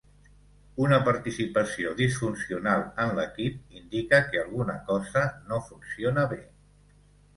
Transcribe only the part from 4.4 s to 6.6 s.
alguna cosa no funciona bé.